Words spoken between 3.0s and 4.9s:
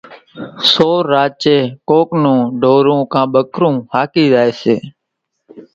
ڪان ٻڪرون هاڪِي زائيَ سي۔